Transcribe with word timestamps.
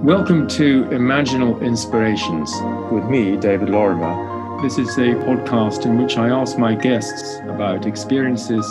Welcome 0.00 0.46
to 0.48 0.84
Imaginal 0.90 1.62
Inspirations 1.62 2.52
with 2.92 3.04
me, 3.06 3.34
David 3.38 3.70
Lorimer. 3.70 4.60
This 4.60 4.76
is 4.76 4.98
a 4.98 5.14
podcast 5.24 5.86
in 5.86 5.96
which 5.96 6.18
I 6.18 6.28
ask 6.28 6.58
my 6.58 6.74
guests 6.74 7.38
about 7.48 7.86
experiences, 7.86 8.66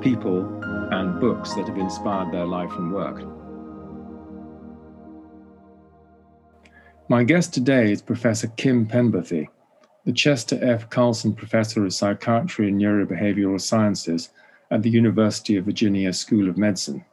people, 0.00 0.40
and 0.90 1.20
books 1.20 1.52
that 1.54 1.68
have 1.68 1.76
inspired 1.76 2.32
their 2.32 2.46
life 2.46 2.72
and 2.72 2.90
work. 2.90 3.22
My 7.08 7.22
guest 7.22 7.52
today 7.52 7.92
is 7.92 8.00
Professor 8.00 8.48
Kim 8.48 8.86
Penberthy, 8.86 9.48
the 10.06 10.12
Chester 10.12 10.58
F. 10.62 10.88
Carlson 10.88 11.34
Professor 11.34 11.84
of 11.84 11.92
Psychiatry 11.92 12.68
and 12.68 12.80
Neurobehavioral 12.80 13.60
Sciences 13.60 14.30
at 14.70 14.82
the 14.82 14.90
University 14.90 15.56
of 15.56 15.66
Virginia 15.66 16.14
School 16.14 16.48
of 16.48 16.56
Medicine. 16.56 17.04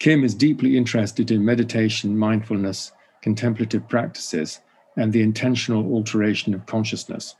Kim 0.00 0.24
is 0.24 0.34
deeply 0.34 0.76
interested 0.76 1.30
in 1.30 1.44
meditation, 1.44 2.18
mindfulness, 2.18 2.90
contemplative 3.24 3.88
practices, 3.88 4.60
and 4.98 5.10
the 5.10 5.22
intentional 5.22 5.82
alteration 5.94 6.52
of 6.52 6.66
consciousness. 6.66 7.36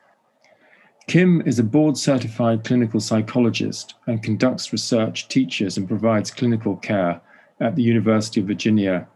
Kim 1.07 1.43
is 1.43 1.59
a 1.59 1.63
board 1.63 1.99
certified 1.99 2.65
clinical 2.65 3.01
psychologist 3.01 3.95
and 4.07 4.23
conducts 4.23 4.73
research, 4.73 5.29
teaches, 5.29 5.77
and 5.77 5.87
provides 5.87 6.31
clinical 6.31 6.77
care 6.77 7.21
at 7.61 7.77
the 7.77 7.83
University 7.83 8.41
of 8.41 8.47
Virginia 8.47 9.07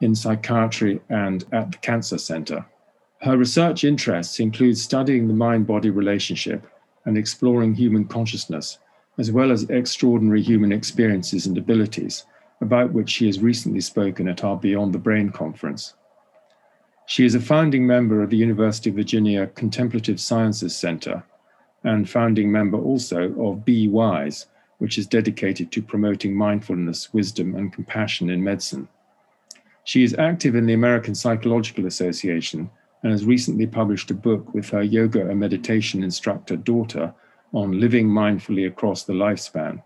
in 0.00 0.14
psychiatry 0.14 1.00
and 1.08 1.44
at 1.50 1.72
the 1.72 1.78
Cancer 1.78 2.18
Center. 2.18 2.64
Her 3.22 3.36
research 3.36 3.82
interests 3.82 4.38
include 4.38 4.78
studying 4.78 5.26
the 5.26 5.34
mind 5.34 5.66
body 5.66 5.90
relationship 5.90 6.64
and 7.04 7.18
exploring 7.18 7.74
human 7.74 8.04
consciousness, 8.04 8.78
as 9.18 9.32
well 9.32 9.50
as 9.50 9.68
extraordinary 9.70 10.42
human 10.42 10.70
experiences 10.70 11.46
and 11.46 11.58
abilities, 11.58 12.26
about 12.60 12.92
which 12.92 13.10
she 13.10 13.26
has 13.26 13.40
recently 13.40 13.80
spoken 13.80 14.28
at 14.28 14.44
our 14.44 14.56
Beyond 14.56 14.94
the 14.94 15.04
Brain 15.06 15.30
conference. 15.30 15.94
She 17.12 17.26
is 17.26 17.34
a 17.34 17.40
founding 17.40 17.86
member 17.86 18.22
of 18.22 18.30
the 18.30 18.38
University 18.38 18.88
of 18.88 18.96
Virginia 18.96 19.46
Contemplative 19.48 20.18
Sciences 20.18 20.74
Center 20.74 21.22
and 21.84 22.08
founding 22.08 22.50
member 22.50 22.78
also 22.78 23.34
of 23.38 23.66
Be 23.66 23.86
Wise, 23.86 24.46
which 24.78 24.96
is 24.96 25.06
dedicated 25.06 25.70
to 25.72 25.82
promoting 25.82 26.34
mindfulness, 26.34 27.12
wisdom, 27.12 27.54
and 27.54 27.70
compassion 27.70 28.30
in 28.30 28.42
medicine. 28.42 28.88
She 29.84 30.04
is 30.04 30.14
active 30.14 30.54
in 30.54 30.64
the 30.64 30.72
American 30.72 31.14
Psychological 31.14 31.84
Association 31.84 32.70
and 33.02 33.12
has 33.12 33.26
recently 33.26 33.66
published 33.66 34.10
a 34.10 34.14
book 34.14 34.54
with 34.54 34.70
her 34.70 34.82
yoga 34.82 35.28
and 35.28 35.38
meditation 35.38 36.02
instructor 36.02 36.56
daughter 36.56 37.12
on 37.52 37.78
living 37.78 38.08
mindfully 38.08 38.66
across 38.66 39.04
the 39.04 39.12
lifespan. 39.12 39.82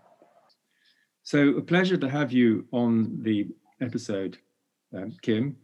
So, 1.23 1.49
a 1.57 1.61
pleasure 1.61 1.97
to 1.97 2.09
have 2.09 2.31
you 2.31 2.69
on 2.71 3.21
the 3.21 3.49
episode, 3.81 4.37
uh, 4.97 5.07
Kim. 5.21 5.57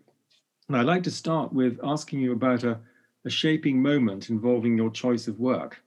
And 0.68 0.78
I'd 0.78 0.86
like 0.86 1.04
to 1.04 1.12
start 1.12 1.54
with 1.54 1.80
asking 1.84 2.20
you 2.20 2.32
about 2.32 2.64
a, 2.64 2.80
a 3.26 3.30
shaping 3.30 3.82
moment 3.82 4.30
involving 4.30 4.78
your 4.78 4.90
choice 4.90 5.28
of 5.28 5.40
work. 5.40 5.82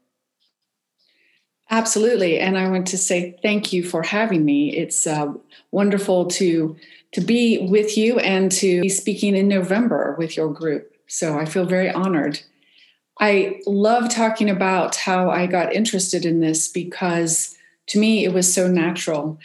Absolutely, 1.69 2.39
and 2.39 2.57
I 2.57 2.69
want 2.69 2.87
to 2.89 2.99
say 2.99 3.37
thank 3.43 3.73
you 3.73 3.83
for 3.83 4.03
having 4.03 4.45
me. 4.45 4.77
It's 4.77 5.07
uh, 5.07 5.33
wonderful 5.73 6.27
to 6.27 6.77
to 7.13 7.21
be 7.21 7.67
with 7.69 7.97
you 7.97 8.19
and 8.19 8.53
to 8.53 8.83
be 8.83 8.89
speaking 8.89 9.35
in 9.35 9.49
November 9.49 10.15
with 10.19 10.37
your 10.37 10.53
group. 10.53 10.95
So 11.07 11.39
I 11.39 11.45
feel 11.45 11.65
very 11.65 11.91
honored. 11.91 12.41
I 13.19 13.61
love 13.67 14.11
talking 14.11 14.51
about 14.51 14.97
how 14.97 15.31
I 15.31 15.47
got 15.47 15.73
interested 15.73 16.27
in 16.27 16.41
this 16.41 16.69
because 16.69 17.57
to 17.89 17.99
me 17.99 18.25
it 18.25 18.33
was 18.33 18.53
so 18.53 18.69
natural. 18.69 19.39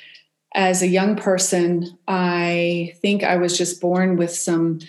As 0.54 0.82
a 0.82 0.88
young 0.88 1.16
person, 1.16 1.98
I 2.08 2.94
think 3.02 3.24
I 3.24 3.38
was 3.38 3.58
just 3.58 3.80
born 3.80 4.18
with 4.18 4.34
some 4.34 4.80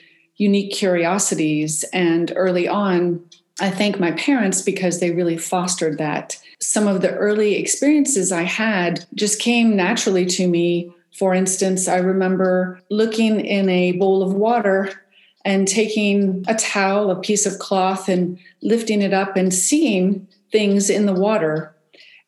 unique 0.43 0.73
curiosities. 0.73 1.85
And 1.93 2.33
early 2.35 2.67
on, 2.67 3.25
I 3.61 3.71
thank 3.71 4.01
my 4.01 4.11
parents 4.13 4.61
because 4.61 4.99
they 4.99 5.13
really 5.13 5.39
fostered 5.39 5.99
that. 5.99 6.37
Some 6.61 6.89
of 6.89 7.01
the 7.01 7.15
early 7.15 7.55
experiences 7.55 8.33
I 8.33 8.43
had 8.43 9.07
just 9.15 9.41
came 9.41 9.77
naturally 9.77 10.27
to 10.27 10.49
me. 10.49 10.93
For 11.17 11.33
instance, 11.33 11.87
I 11.87 11.99
remember 11.99 12.81
looking 12.91 13.41
in 13.41 13.69
a 13.69 13.93
bowl 13.93 14.23
of 14.23 14.35
water 14.35 15.05
and 15.45 15.69
taking 15.69 16.45
a 16.49 16.55
towel, 16.55 17.11
a 17.11 17.21
piece 17.21 17.47
of 17.47 17.59
cloth, 17.59 18.09
and 18.09 18.39
lifting 18.63 19.01
it 19.01 19.13
up 19.13 19.37
and 19.37 19.55
seeing 19.55 20.27
things 20.51 20.91
in 20.91 21.07
the 21.07 21.13
water 21.13 21.75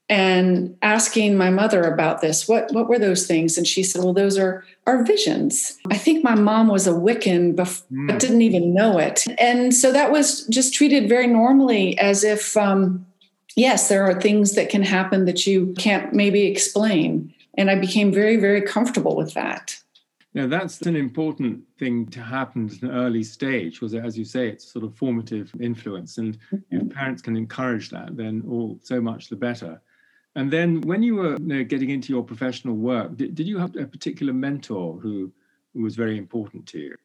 and 0.08 0.76
asking 0.82 1.36
my 1.36 1.48
mother 1.48 1.82
about 1.82 2.20
this 2.20 2.46
what 2.46 2.72
what 2.72 2.88
were 2.88 2.98
those 2.98 3.26
things? 3.26 3.56
And 3.56 3.66
she 3.66 3.82
said 3.82 4.02
well 4.02 4.12
those 4.12 4.36
are 4.36 4.64
our 4.86 5.02
visions. 5.04 5.78
I 5.90 5.96
think 5.96 6.22
my 6.22 6.34
mom 6.34 6.68
was 6.68 6.86
a 6.86 6.92
wiccan 6.92 7.56
but 7.56 7.68
mm. 7.90 8.18
didn't 8.18 8.42
even 8.42 8.74
know 8.74 8.98
it. 8.98 9.24
And 9.38 9.74
so 9.74 9.92
that 9.92 10.12
was 10.12 10.46
just 10.48 10.74
treated 10.74 11.08
very 11.08 11.26
normally 11.26 11.98
as 11.98 12.22
if 12.22 12.56
um, 12.56 13.06
yes 13.56 13.88
there 13.88 14.04
are 14.04 14.20
things 14.20 14.52
that 14.52 14.68
can 14.68 14.82
happen 14.82 15.24
that 15.24 15.46
you 15.46 15.74
can't 15.78 16.12
maybe 16.12 16.44
explain. 16.44 17.32
And 17.56 17.70
i 17.70 17.76
became 17.76 18.12
very 18.12 18.36
very 18.36 18.60
comfortable 18.60 19.16
with 19.16 19.32
that. 19.34 19.80
Now 20.34 20.48
that's 20.48 20.82
an 20.82 20.96
important 20.96 21.62
thing 21.78 22.06
to 22.08 22.20
happen 22.20 22.68
at 22.68 22.82
an 22.82 22.90
early 22.90 23.22
stage 23.22 23.80
because 23.80 23.94
as 23.94 24.18
you 24.18 24.26
say 24.26 24.48
it's 24.48 24.70
sort 24.70 24.84
of 24.84 24.94
formative 24.96 25.50
influence. 25.60 26.18
And 26.18 26.38
mm-hmm. 26.52 26.76
if 26.76 26.94
parents 26.94 27.22
can 27.22 27.36
encourage 27.36 27.88
that 27.88 28.18
then 28.18 28.42
all 28.46 28.78
so 28.82 29.00
much 29.00 29.30
the 29.30 29.36
better 29.36 29.80
and 30.34 30.50
then 30.50 30.80
when 30.82 31.02
you 31.02 31.16
were 31.16 31.32
you 31.32 31.38
know, 31.38 31.64
getting 31.64 31.90
into 31.90 32.12
your 32.12 32.24
professional 32.24 32.74
work, 32.74 33.16
did, 33.16 33.34
did 33.34 33.46
you 33.46 33.58
have 33.58 33.76
a 33.76 33.86
particular 33.86 34.32
mentor 34.32 34.98
who, 35.00 35.32
who 35.72 35.82
was 35.82 35.94
very 35.96 36.18
important 36.18 36.66
to 36.68 36.78
you? 36.78 36.96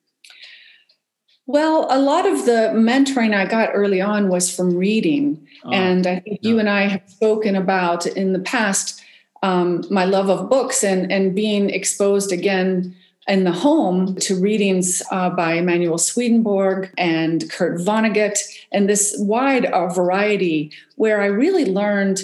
Well, 1.46 1.88
a 1.90 2.00
lot 2.00 2.28
of 2.28 2.46
the 2.46 2.72
mentoring 2.76 3.36
I 3.36 3.46
got 3.46 3.72
early 3.74 4.02
on 4.02 4.30
was 4.30 4.56
from 4.56 4.76
reading. 4.76 5.48
Oh, 5.64 5.72
and 5.72 6.06
I 6.06 6.20
think 6.20 6.40
you 6.44 6.60
and 6.60 6.70
I 6.70 6.84
have 6.84 7.02
spoken 7.08 7.56
about 7.56 8.06
in 8.06 8.34
the 8.34 8.40
past 8.40 9.02
um, 9.42 9.84
my 9.90 10.06
love 10.06 10.30
of 10.30 10.50
books 10.50 10.84
and, 10.84 11.12
and 11.12 11.34
being 11.34 11.70
exposed 11.70 12.32
again 12.32 12.96
in 13.28 13.46
the 13.46 13.52
home 13.52 14.16
to 14.16 14.40
readings 14.40 15.02
uh, 15.12 15.30
by 15.30 15.54
Emanuel 15.54 15.98
Swedenborg 15.98 16.92
and 16.98 17.50
Kurt 17.50 17.80
Vonnegut, 17.80 18.38
and 18.72 18.90
this 18.90 19.16
wide 19.20 19.66
uh, 19.66 19.88
variety 19.88 20.72
where 20.96 21.22
I 21.22 21.28
really 21.28 21.66
learned 21.66 22.24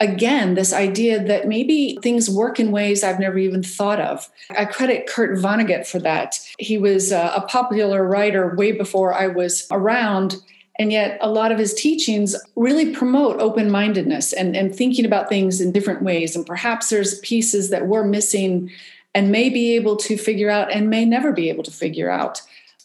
again, 0.00 0.54
this 0.54 0.72
idea 0.72 1.22
that 1.24 1.48
maybe 1.48 1.98
things 2.02 2.30
work 2.30 2.60
in 2.60 2.70
ways 2.70 3.02
I've 3.02 3.18
never 3.18 3.38
even 3.38 3.62
thought 3.62 4.00
of. 4.00 4.28
I 4.50 4.64
credit 4.64 5.06
Kurt 5.08 5.38
Vonnegut 5.38 5.86
for 5.86 5.98
that. 6.00 6.38
He 6.58 6.78
was 6.78 7.12
uh, 7.12 7.32
a 7.34 7.42
popular 7.42 8.04
writer 8.04 8.54
way 8.54 8.72
before 8.72 9.12
I 9.12 9.26
was 9.26 9.66
around. 9.70 10.36
And 10.78 10.92
yet, 10.92 11.18
a 11.20 11.28
lot 11.28 11.50
of 11.50 11.58
his 11.58 11.74
teachings 11.74 12.36
really 12.54 12.94
promote 12.94 13.40
open 13.40 13.68
mindedness 13.68 14.32
and, 14.32 14.56
and 14.56 14.72
thinking 14.72 15.04
about 15.04 15.28
things 15.28 15.60
in 15.60 15.72
different 15.72 16.02
ways. 16.02 16.36
And 16.36 16.46
perhaps 16.46 16.88
there's 16.88 17.18
pieces 17.20 17.70
that 17.70 17.88
we're 17.88 18.04
missing 18.04 18.70
and 19.14 19.32
may 19.32 19.50
be 19.50 19.74
able 19.74 19.96
to 19.96 20.16
figure 20.16 20.50
out 20.50 20.70
and 20.70 20.88
may 20.88 21.04
never 21.04 21.32
be 21.32 21.48
able 21.48 21.64
to 21.64 21.72
figure 21.72 22.08
out. 22.08 22.42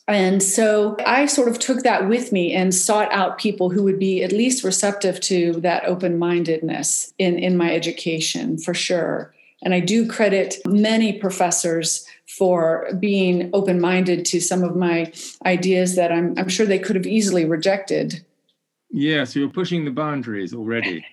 And 0.08 0.44
so 0.44 0.98
I 1.06 1.28
sort 1.28 1.48
of 1.48 1.60
took 1.60 1.84
that 1.84 2.10
with 2.10 2.32
me 2.32 2.54
and 2.54 2.76
sought 2.76 3.12
out 3.14 3.38
people 3.38 3.70
who 3.70 3.84
would 3.84 4.00
be 4.00 4.22
at 4.22 4.34
least 4.34 4.64
receptive 4.64 5.20
to 5.22 5.54
that 5.62 5.86
open 5.86 6.20
mindedness 6.20 7.14
in, 7.18 7.40
in 7.40 7.56
my 7.56 7.74
education 7.74 8.58
for 8.58 8.74
sure. 8.74 9.34
And 9.62 9.74
I 9.74 9.80
do 9.80 10.06
credit 10.06 10.58
many 10.66 11.14
professors 11.14 12.06
for 12.28 12.90
being 13.00 13.50
open 13.54 13.80
minded 13.80 14.26
to 14.26 14.42
some 14.42 14.62
of 14.62 14.76
my 14.76 15.12
ideas 15.46 15.96
that 15.96 16.12
I'm, 16.12 16.34
I'm 16.38 16.50
sure 16.50 16.66
they 16.66 16.80
could 16.80 16.98
have 16.98 17.08
easily 17.08 17.46
rejected. 17.46 18.26
Yeah, 18.90 19.24
so 19.24 19.40
you're 19.40 19.50
pushing 19.50 19.86
the 19.86 19.92
boundaries 19.92 20.54
already 20.54 21.06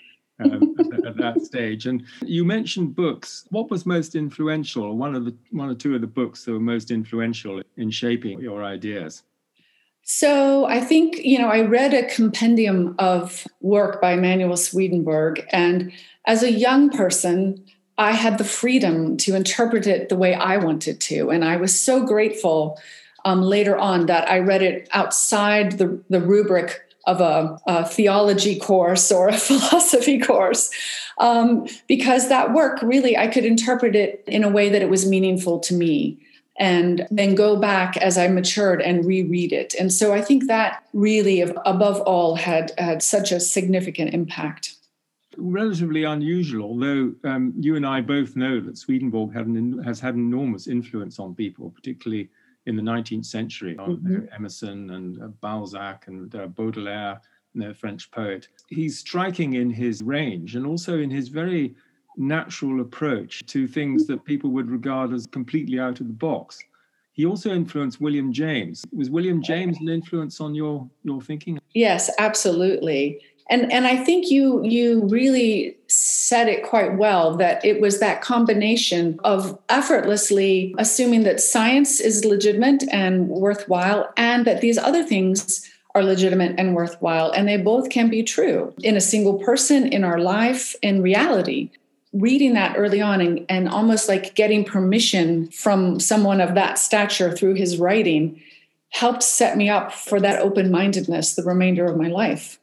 at, 1.19 1.25
at, 1.25 1.35
that 1.35 1.45
stage. 1.45 1.87
And 1.87 2.05
you 2.23 2.45
mentioned 2.45 2.95
books. 2.95 3.47
What 3.51 3.71
was 3.71 3.87
most 3.87 4.15
influential? 4.15 4.97
One 4.97 5.15
of 5.15 5.25
the 5.25 5.35
one 5.51 5.69
or 5.69 5.75
two 5.75 5.95
of 5.95 6.01
the 6.01 6.07
books 6.07 6.45
that 6.45 6.53
were 6.53 6.61
most 6.61 6.91
influential 6.91 7.63
in 7.77 7.91
shaping 7.91 8.41
your 8.41 8.65
ideas. 8.65 9.23
So 10.03 10.65
I 10.65 10.81
think 10.81 11.19
you 11.19 11.39
know 11.39 11.49
I 11.49 11.63
read 11.63 11.95
a 11.95 12.09
compendium 12.09 12.95
of 12.99 13.47
work 13.61 14.01
by 14.01 14.13
Emanuel 14.13 14.57
Swedenborg, 14.57 15.45
and 15.51 15.93
as 16.27 16.43
a 16.43 16.53
young 16.53 16.91
person. 16.91 17.65
I 17.99 18.13
had 18.13 18.39
the 18.39 18.45
freedom 18.45 19.19
to 19.19 19.35
interpret 19.35 19.87
it 19.87 20.09
the 20.09 20.17
way 20.17 20.33
I 20.33 20.57
wanted 20.57 21.03
to. 21.03 21.29
And 21.29 21.45
I 21.45 21.59
was 21.59 21.79
so 21.79 22.03
grateful 22.03 22.81
um, 23.27 23.43
later 23.43 23.77
on 23.77 24.07
that 24.07 24.31
I 24.31 24.39
read 24.39 24.63
it 24.63 24.89
outside 24.93 25.73
the, 25.73 26.03
the 26.09 26.21
rubric 26.21 26.81
of 27.07 27.21
a, 27.21 27.59
a, 27.67 27.85
theology 27.87 28.59
course 28.59 29.11
or 29.11 29.29
a 29.29 29.33
philosophy 29.49 30.19
course 30.19 30.71
um, 31.19 31.67
because 31.89 32.29
that 32.29 32.53
work 32.53 32.81
really 32.83 33.17
i 33.17 33.27
could 33.27 33.45
interpret 33.45 33.97
it 33.97 34.23
in 34.27 34.45
a 34.45 34.49
way 34.49 34.69
that 34.69 34.83
it 34.83 34.91
was 34.91 35.07
meaningful 35.07 35.59
to 35.59 35.75
me 35.75 36.19
and 36.61 37.07
then 37.11 37.35
go 37.35 37.57
back 37.57 37.97
as 37.97 38.19
i 38.19 38.29
matured 38.29 38.83
and 38.83 39.05
reread 39.05 39.53
it. 39.53 39.75
And 39.75 39.93
so 39.93 40.13
i 40.13 40.21
think 40.21 40.47
that 40.47 40.85
really 40.93 41.41
above 41.41 42.01
all 42.03 42.37
had 42.37 42.73
had 42.79 43.03
such 43.03 43.33
a 43.33 43.41
significant 43.41 44.15
impact. 44.15 44.77
Relatively 45.37 46.05
unusual 46.05 46.65
although 46.71 47.15
um, 47.25 47.55
you 47.59 47.77
and 47.77 47.87
i 47.87 48.01
both 48.01 48.37
know 48.37 48.61
that 48.61 48.77
swedenborg 48.77 49.33
had 49.33 49.47
an, 49.47 49.83
has 49.83 50.01
had 50.01 50.15
an 50.15 50.21
enormous 50.21 50.67
influence 50.67 51.19
on 51.19 51.35
people 51.35 51.71
particularly 51.71 52.29
in 52.67 52.77
the 52.77 52.83
19th 52.83 53.27
century, 53.27 53.75
mm-hmm. 53.77 54.27
Emerson 54.35 54.91
and 54.91 55.23
uh, 55.23 55.29
Balzac 55.41 56.07
and 56.09 56.35
uh, 56.35 56.47
Baudelaire, 56.47 57.21
the 57.55 57.75
French 57.75 58.11
poet. 58.11 58.49
He's 58.69 58.99
striking 58.99 59.55
in 59.55 59.71
his 59.71 60.03
range 60.03 60.57
and 60.57 60.67
also 60.67 60.99
in 60.99 61.11
his 61.11 61.29
very 61.29 61.75
natural 62.17 62.81
approach 62.81 63.45
to 63.47 63.67
things 63.67 64.07
that 64.07 64.25
people 64.25 64.51
would 64.51 64.71
regard 64.71 65.13
as 65.13 65.27
completely 65.27 65.79
out 65.79 66.01
of 66.01 66.07
the 66.07 66.13
box. 66.13 66.59
He 67.13 67.27
also 67.27 67.51
influenced 67.51 68.01
William 68.01 68.33
James. 68.33 68.85
Was 68.93 69.11
William 69.11 69.43
James 69.43 69.79
an 69.81 69.89
influence 69.89 70.41
on 70.41 70.55
your 70.55 70.89
your 71.03 71.21
thinking? 71.21 71.59
Yes, 71.75 72.11
absolutely. 72.19 73.21
And 73.51 73.71
and 73.73 73.87
I 73.87 73.97
think 73.97 74.31
you 74.31 74.65
you 74.65 75.05
really 75.07 75.77
said 75.89 76.49
it 76.49 76.63
quite 76.63 76.97
well 76.97 77.37
that 77.37 77.63
it 77.65 77.81
was 77.81 77.99
that 77.99 78.23
combination 78.23 79.19
of 79.25 79.59
effortlessly 79.69 80.75
assuming 80.79 81.25
that 81.25 81.41
science 81.41 82.01
is 82.01 82.25
legitimate 82.25 82.85
and 82.93 83.29
worthwhile 83.29 84.09
and 84.17 84.47
that 84.47 84.61
these 84.61 84.79
other 84.79 85.03
things 85.03 85.69
are 85.97 86.05
legitimate 86.05 86.55
and 86.57 86.77
worthwhile 86.77 87.33
and 87.33 87.49
they 87.49 87.57
both 87.57 87.91
can 87.91 88.09
be 88.09 88.23
true 88.23 88.73
in 88.85 88.97
a 88.97 89.01
single 89.01 89.35
person 89.41 89.89
in 89.89 90.05
our 90.05 90.21
life 90.21 90.77
in 90.83 91.03
reality 91.03 91.69
reading 92.13 92.55
that 92.55 92.77
early 92.77 93.01
on 93.01 93.21
and, 93.21 93.45
and 93.49 93.69
almost 93.69 94.09
like 94.09 94.37
getting 94.37 94.65
permission 94.65 95.49
from 95.49 95.99
someone 95.99 96.41
of 96.41 96.55
that 96.55 96.79
stature 96.79 97.33
through 97.33 97.55
his 97.55 97.79
writing 97.79 98.41
helped 98.91 99.25
set 99.25 99.57
me 99.57 99.69
up 99.69 99.93
for 99.93 100.21
that 100.21 100.41
open 100.41 100.71
mindedness 100.71 101.35
the 101.35 101.43
remainder 101.43 101.87
of 101.87 101.97
my 101.97 102.09
life. 102.09 102.60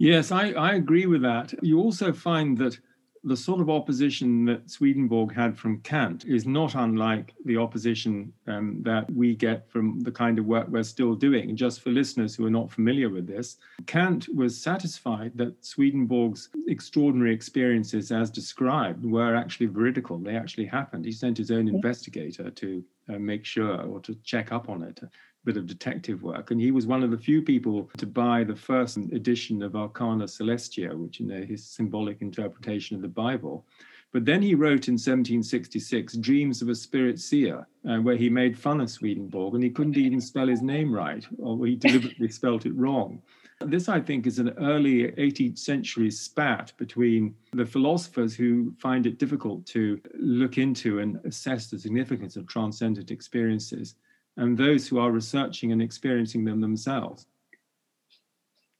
Yes, 0.00 0.32
I, 0.32 0.52
I 0.52 0.76
agree 0.76 1.04
with 1.04 1.20
that. 1.20 1.52
You 1.60 1.78
also 1.78 2.10
find 2.10 2.56
that 2.56 2.78
the 3.22 3.36
sort 3.36 3.60
of 3.60 3.68
opposition 3.68 4.46
that 4.46 4.70
Swedenborg 4.70 5.34
had 5.34 5.58
from 5.58 5.82
Kant 5.82 6.24
is 6.24 6.46
not 6.46 6.74
unlike 6.74 7.34
the 7.44 7.58
opposition 7.58 8.32
um, 8.46 8.78
that 8.82 9.12
we 9.12 9.34
get 9.34 9.70
from 9.70 10.00
the 10.00 10.10
kind 10.10 10.38
of 10.38 10.46
work 10.46 10.68
we're 10.68 10.84
still 10.84 11.14
doing. 11.14 11.54
Just 11.54 11.82
for 11.82 11.90
listeners 11.90 12.34
who 12.34 12.46
are 12.46 12.50
not 12.50 12.72
familiar 12.72 13.10
with 13.10 13.26
this, 13.26 13.58
Kant 13.84 14.26
was 14.34 14.58
satisfied 14.58 15.32
that 15.34 15.62
Swedenborg's 15.62 16.48
extraordinary 16.66 17.34
experiences, 17.34 18.10
as 18.10 18.30
described, 18.30 19.04
were 19.04 19.36
actually 19.36 19.66
veridical. 19.66 20.16
They 20.16 20.34
actually 20.34 20.64
happened. 20.64 21.04
He 21.04 21.12
sent 21.12 21.36
his 21.36 21.50
own 21.50 21.68
investigator 21.68 22.48
to 22.48 22.82
uh, 23.10 23.18
make 23.18 23.44
sure 23.44 23.82
or 23.82 24.00
to 24.00 24.14
check 24.24 24.50
up 24.50 24.70
on 24.70 24.82
it 24.82 24.98
bit 25.44 25.56
of 25.56 25.66
detective 25.66 26.22
work. 26.22 26.50
And 26.50 26.60
he 26.60 26.70
was 26.70 26.86
one 26.86 27.02
of 27.02 27.10
the 27.10 27.18
few 27.18 27.42
people 27.42 27.90
to 27.98 28.06
buy 28.06 28.44
the 28.44 28.56
first 28.56 28.96
edition 28.96 29.62
of 29.62 29.76
Arcana 29.76 30.24
Celestia, 30.24 30.94
which 30.94 31.20
you 31.20 31.26
know 31.26 31.42
his 31.42 31.66
symbolic 31.66 32.20
interpretation 32.20 32.96
of 32.96 33.02
the 33.02 33.08
Bible. 33.08 33.64
But 34.12 34.24
then 34.24 34.42
he 34.42 34.56
wrote 34.56 34.88
in 34.88 34.94
1766 34.94 36.14
Dreams 36.14 36.62
of 36.62 36.68
a 36.68 36.74
Spirit 36.74 37.20
Seer, 37.20 37.66
uh, 37.88 37.98
where 37.98 38.16
he 38.16 38.28
made 38.28 38.58
fun 38.58 38.80
of 38.80 38.90
Swedenborg 38.90 39.54
and 39.54 39.62
he 39.62 39.70
couldn't 39.70 39.96
even 39.96 40.20
spell 40.20 40.48
his 40.48 40.62
name 40.62 40.92
right, 40.92 41.24
or 41.38 41.64
he 41.64 41.76
deliberately 41.76 42.28
spelt 42.30 42.66
it 42.66 42.74
wrong. 42.74 43.22
This, 43.60 43.88
I 43.90 44.00
think, 44.00 44.26
is 44.26 44.38
an 44.38 44.54
early 44.58 45.12
18th 45.12 45.58
century 45.58 46.10
spat 46.10 46.72
between 46.78 47.34
the 47.52 47.66
philosophers 47.66 48.34
who 48.34 48.74
find 48.78 49.06
it 49.06 49.18
difficult 49.18 49.66
to 49.66 50.00
look 50.18 50.56
into 50.56 51.00
and 51.00 51.20
assess 51.24 51.68
the 51.68 51.78
significance 51.78 52.36
of 52.36 52.46
transcendent 52.46 53.10
experiences 53.10 53.96
and 54.40 54.56
those 54.56 54.88
who 54.88 54.98
are 54.98 55.10
researching 55.10 55.70
and 55.70 55.82
experiencing 55.82 56.44
them 56.44 56.60
themselves. 56.60 57.26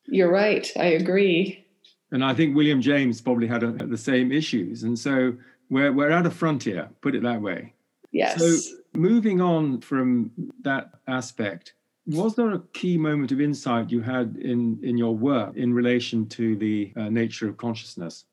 You're 0.06 0.32
right. 0.32 0.68
I 0.76 0.86
agree. 0.86 1.66
And 2.10 2.24
I 2.24 2.34
think 2.34 2.56
William 2.56 2.80
James 2.80 3.20
probably 3.20 3.46
had 3.46 3.62
a, 3.62 3.70
the 3.70 3.98
same 3.98 4.32
issues. 4.32 4.82
And 4.82 4.98
so 4.98 5.34
we're, 5.68 5.92
we're 5.92 6.10
at 6.10 6.26
a 6.26 6.30
frontier, 6.30 6.88
put 7.02 7.14
it 7.14 7.22
that 7.22 7.40
way. 7.40 7.74
Yes. 8.10 8.38
So 8.38 8.76
moving 8.94 9.40
on 9.40 9.80
from 9.80 10.32
that 10.62 10.90
aspect, 11.06 11.74
was 12.06 12.34
there 12.34 12.50
a 12.50 12.60
key 12.72 12.96
moment 12.96 13.30
of 13.30 13.40
insight 13.40 13.90
you 13.90 14.00
had 14.00 14.36
in, 14.40 14.80
in 14.82 14.96
your 14.96 15.14
work 15.14 15.56
in 15.56 15.72
relation 15.72 16.26
to 16.30 16.56
the 16.56 16.92
uh, 16.96 17.10
nature 17.10 17.48
of 17.48 17.56
consciousness? 17.58 18.24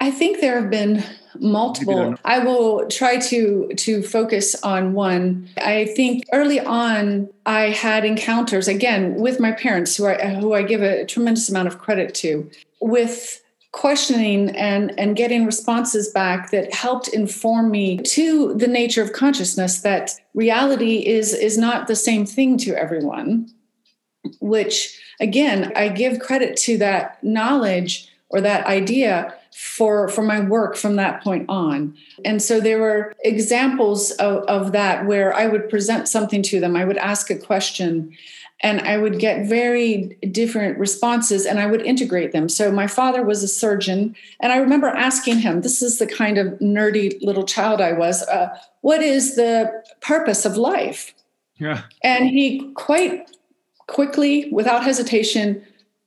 I 0.00 0.10
think 0.10 0.40
there 0.40 0.60
have 0.60 0.70
been 0.70 1.02
multiple. 1.40 2.14
I 2.24 2.38
will 2.38 2.86
try 2.88 3.18
to 3.18 3.68
to 3.76 4.02
focus 4.02 4.54
on 4.62 4.92
one. 4.92 5.48
I 5.58 5.86
think 5.86 6.24
early 6.32 6.60
on 6.60 7.28
I 7.44 7.70
had 7.70 8.04
encounters 8.04 8.68
again 8.68 9.14
with 9.16 9.40
my 9.40 9.52
parents 9.52 9.96
who 9.96 10.06
I 10.06 10.34
who 10.34 10.54
I 10.54 10.62
give 10.62 10.82
a 10.82 11.04
tremendous 11.04 11.48
amount 11.48 11.68
of 11.68 11.78
credit 11.78 12.14
to 12.16 12.50
with 12.80 13.42
questioning 13.72 14.50
and 14.56 14.98
and 14.98 15.16
getting 15.16 15.44
responses 15.44 16.08
back 16.08 16.50
that 16.50 16.72
helped 16.72 17.08
inform 17.08 17.70
me 17.70 17.98
to 17.98 18.54
the 18.54 18.66
nature 18.66 19.02
of 19.02 19.12
consciousness 19.12 19.82
that 19.82 20.12
reality 20.34 21.06
is 21.06 21.34
is 21.34 21.58
not 21.58 21.86
the 21.86 21.96
same 21.96 22.24
thing 22.24 22.56
to 22.56 22.74
everyone 22.74 23.46
which 24.40 24.98
again 25.20 25.72
I 25.76 25.88
give 25.88 26.20
credit 26.20 26.56
to 26.58 26.78
that 26.78 27.22
knowledge 27.22 28.10
or 28.30 28.40
that 28.40 28.66
idea 28.66 29.34
for 29.56 30.06
for 30.08 30.22
my 30.22 30.38
work 30.38 30.76
from 30.76 30.96
that 30.96 31.24
point 31.24 31.46
on. 31.48 31.96
And 32.26 32.42
so 32.42 32.60
there 32.60 32.78
were 32.78 33.14
examples 33.24 34.10
of, 34.12 34.42
of 34.44 34.72
that 34.72 35.06
where 35.06 35.34
i 35.34 35.46
would 35.46 35.70
present 35.70 36.08
something 36.08 36.42
to 36.42 36.60
them 36.60 36.76
i 36.76 36.84
would 36.84 36.98
ask 36.98 37.30
a 37.30 37.38
question 37.38 38.14
and 38.60 38.82
i 38.82 38.98
would 38.98 39.18
get 39.18 39.46
very 39.46 40.18
different 40.30 40.78
responses 40.78 41.46
and 41.46 41.58
i 41.58 41.64
would 41.64 41.80
integrate 41.80 42.32
them. 42.32 42.50
So 42.50 42.70
my 42.70 42.86
father 42.86 43.24
was 43.24 43.42
a 43.42 43.48
surgeon 43.48 44.14
and 44.40 44.52
i 44.52 44.58
remember 44.58 44.88
asking 44.88 45.38
him 45.38 45.62
this 45.62 45.80
is 45.80 45.98
the 45.98 46.06
kind 46.06 46.36
of 46.36 46.48
nerdy 46.58 47.16
little 47.22 47.44
child 47.44 47.80
i 47.80 47.94
was 47.94 48.22
uh, 48.28 48.54
what 48.82 49.02
is 49.02 49.36
the 49.36 49.82
purpose 50.02 50.44
of 50.44 50.58
life? 50.58 51.14
Yeah. 51.58 51.84
And 52.04 52.28
he 52.28 52.72
quite 52.74 53.30
quickly 53.86 54.50
without 54.52 54.84
hesitation 54.84 55.64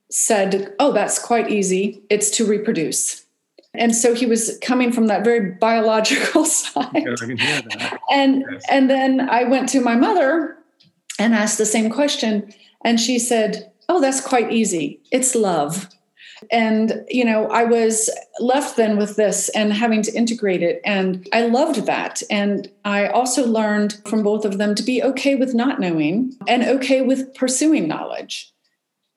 said 0.08 0.72
oh 0.78 0.92
that's 0.92 1.18
quite 1.18 1.50
easy. 1.50 2.00
It's 2.10 2.30
to 2.36 2.46
reproduce 2.46 3.26
and 3.74 3.94
so 3.94 4.14
he 4.14 4.26
was 4.26 4.58
coming 4.62 4.92
from 4.92 5.06
that 5.06 5.24
very 5.24 5.52
biological 5.52 6.44
side. 6.44 6.88
Yeah, 6.94 7.12
I 7.12 7.26
can 7.26 7.38
hear 7.38 7.62
that. 7.62 8.00
And 8.10 8.44
yes. 8.50 8.62
and 8.70 8.90
then 8.90 9.28
I 9.28 9.44
went 9.44 9.68
to 9.70 9.80
my 9.80 9.94
mother 9.94 10.56
and 11.18 11.34
asked 11.34 11.58
the 11.58 11.66
same 11.66 11.90
question 11.90 12.52
and 12.84 12.98
she 12.98 13.18
said, 13.18 13.72
"Oh, 13.88 14.00
that's 14.00 14.20
quite 14.20 14.52
easy. 14.52 15.00
It's 15.12 15.34
love." 15.34 15.88
And 16.50 17.04
you 17.08 17.24
know, 17.24 17.48
I 17.48 17.64
was 17.64 18.10
left 18.40 18.76
then 18.76 18.96
with 18.96 19.16
this 19.16 19.50
and 19.50 19.72
having 19.72 20.02
to 20.02 20.12
integrate 20.14 20.62
it 20.62 20.80
and 20.84 21.28
I 21.32 21.46
loved 21.46 21.86
that. 21.86 22.22
And 22.30 22.70
I 22.84 23.06
also 23.06 23.46
learned 23.46 24.00
from 24.06 24.22
both 24.22 24.44
of 24.44 24.58
them 24.58 24.74
to 24.74 24.82
be 24.82 25.02
okay 25.02 25.34
with 25.34 25.54
not 25.54 25.78
knowing 25.78 26.34
and 26.48 26.64
okay 26.64 27.02
with 27.02 27.34
pursuing 27.34 27.86
knowledge. 27.86 28.52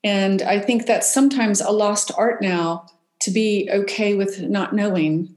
And 0.04 0.42
I 0.42 0.60
think 0.60 0.86
that's 0.86 1.12
sometimes 1.12 1.62
a 1.62 1.72
lost 1.72 2.12
art 2.18 2.42
now 2.42 2.88
to 3.24 3.32
be 3.32 3.70
okay 3.72 4.16
with 4.16 4.42
not 4.42 4.74
knowing. 4.74 5.36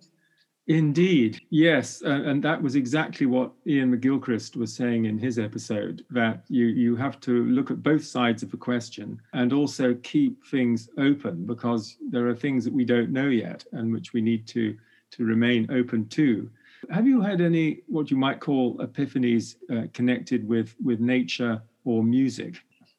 Indeed, 0.69 1.40
yes, 1.50 2.02
uh, 2.05 2.23
and 2.25 2.43
that 2.43 2.61
was 2.61 2.75
exactly 2.75 3.25
what 3.25 3.52
Iain 3.69 3.97
McGilchrist 3.97 4.57
was 4.57 4.75
saying 4.75 5.05
in 5.05 5.16
his 5.16 5.38
episode. 5.38 6.05
That 6.11 6.43
you 6.49 6.66
you 6.66 6.97
have 6.97 7.21
to 7.21 7.45
look 7.45 7.71
at 7.71 7.85
both 7.85 8.05
sides 8.05 8.43
of 8.43 8.50
the 8.50 8.57
question 8.57 9.21
and 9.33 9.52
also 9.52 9.95
keep 10.02 10.45
things 10.47 10.88
open 10.99 11.47
because 11.47 11.97
there 12.11 12.26
are 12.26 12.35
things 12.35 12.64
that 12.64 12.73
we 12.73 12.85
don't 12.85 13.12
know 13.12 13.28
yet 13.28 13.64
and 13.73 13.93
which 13.93 14.12
we 14.12 14.21
need 14.21 14.49
to 14.49 14.76
to 15.12 15.25
remain 15.25 15.71
open 15.71 16.09
to. 16.09 16.50
Have 16.90 17.07
you 17.07 17.21
had 17.21 17.40
any 17.40 17.83
what 17.87 18.11
you 18.11 18.16
might 18.16 18.40
call 18.40 18.76
epiphanies 18.78 19.55
uh, 19.71 19.87
connected 19.93 20.49
with 20.49 20.75
with 20.83 20.99
nature 20.99 21.62
or 21.85 22.02
music? 22.02 22.57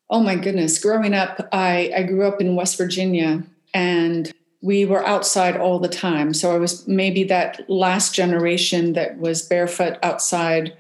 Oh 0.09 0.21
my 0.21 0.35
goodness! 0.35 0.79
Growing 0.79 1.13
up, 1.13 1.49
I 1.51 1.91
I 1.93 2.03
grew 2.03 2.25
up 2.25 2.39
in 2.39 2.55
West 2.55 2.77
Virginia, 2.77 3.43
and 3.73 4.31
we 4.61 4.85
were 4.85 5.05
outside 5.05 5.57
all 5.57 5.79
the 5.79 5.87
time. 5.87 6.33
So 6.33 6.53
I 6.53 6.57
was 6.57 6.87
maybe 6.87 7.23
that 7.25 7.69
last 7.69 8.15
generation 8.15 8.93
that 8.93 9.17
was 9.19 9.41
barefoot 9.41 9.97
outside. 10.01 10.75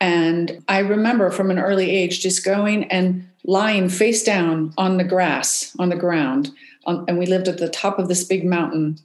And 0.00 0.62
I 0.68 0.78
remember 0.78 1.30
from 1.30 1.50
an 1.50 1.58
early 1.58 1.90
age 1.90 2.20
just 2.20 2.44
going 2.44 2.84
and 2.84 3.28
lying 3.44 3.88
face 3.88 4.22
down 4.22 4.72
on 4.78 4.96
the 4.96 5.04
grass, 5.04 5.74
on 5.78 5.88
the 5.88 5.96
ground. 5.96 6.50
Um, 6.86 7.04
and 7.08 7.18
we 7.18 7.26
lived 7.26 7.48
at 7.48 7.58
the 7.58 7.68
top 7.68 7.98
of 7.98 8.08
this 8.08 8.24
big 8.24 8.44
mountain. 8.44 8.98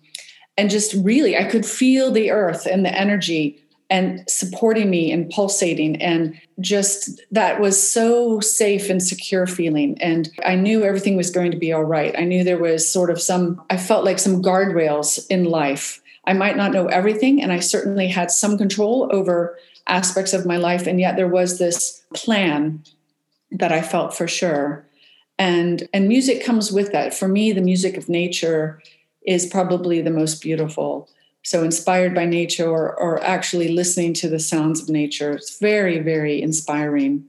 And 0.58 0.70
just 0.70 0.94
really, 0.94 1.36
I 1.36 1.46
could 1.46 1.66
feel 1.66 2.12
the 2.12 2.32
earth 2.32 2.66
and 2.66 2.86
the 2.86 2.94
energy 2.94 3.63
and 3.90 4.24
supporting 4.28 4.90
me 4.90 5.12
and 5.12 5.30
pulsating 5.30 6.02
and 6.02 6.40
just 6.60 7.22
that 7.32 7.60
was 7.60 7.80
so 7.82 8.40
safe 8.40 8.90
and 8.90 9.04
secure 9.04 9.46
feeling. 9.46 9.98
And 10.02 10.30
i 10.46 10.56
knew 10.56 10.84
everything 10.84 11.18
was 11.18 11.30
going 11.30 11.52
to 11.52 11.58
be 11.58 11.74
all 11.74 11.84
right. 11.84 12.18
I 12.18 12.24
knew 12.24 12.44
there 12.44 12.58
was 12.58 12.90
sort 12.90 13.10
of 13.10 13.22
some 13.22 13.62
i 13.70 13.78
felt 13.78 14.06
like 14.06 14.20
some 14.20 14.42
guardrails 14.42 15.26
in 15.30 15.46
life. 15.46 16.02
I 16.26 16.34
might 16.34 16.58
not 16.58 16.72
know 16.72 16.88
everything 16.88 17.42
and 17.42 17.52
i 17.52 17.60
certainly 17.60 18.08
had 18.08 18.32
some 18.32 18.58
control 18.58 19.10
over 19.12 19.58
aspects 19.88 20.34
of 20.34 20.46
my 20.46 20.58
life 20.58 20.88
and 20.88 21.00
yet 21.00 21.18
there 21.18 21.28
was 21.28 21.60
this 21.60 22.04
plan 22.14 22.84
that 23.52 23.72
i 23.72 23.82
felt 23.82 24.16
for 24.16 24.28
sure. 24.28 24.86
And 25.38 25.88
and 25.94 26.08
music 26.08 26.46
comes 26.46 26.72
with 26.72 26.92
that. 26.92 27.14
For 27.14 27.28
me 27.28 27.52
the 27.52 27.62
music 27.62 27.98
of 27.98 28.08
nature 28.08 28.82
is 29.26 29.46
probably 29.46 30.02
the 30.02 30.12
most 30.12 30.42
beautiful 30.42 31.10
so 31.44 31.64
inspired 31.64 32.16
by 32.16 32.26
nature 32.26 32.70
or, 32.70 32.98
or 33.00 33.22
actually 33.24 33.70
listening 33.70 34.14
to 34.14 34.30
the 34.30 34.40
sounds 34.40 34.82
of 34.82 34.90
nature 34.90 35.32
it's 35.32 35.60
very 35.60 36.00
very 36.00 36.42
inspiring 36.42 37.26